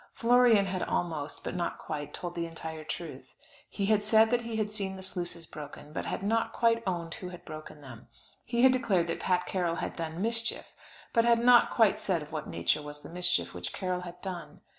[0.13, 3.35] Florian had almost, but had not quite, told the entire truth.
[3.69, 7.13] He had said that he had seen the sluices broken, but had not quite owned
[7.13, 8.07] who had broken them.
[8.43, 10.65] He had declared that Pat Carroll had done "mischief,"
[11.13, 14.61] but had not quite said of what nature was the mischief which Carroll had done.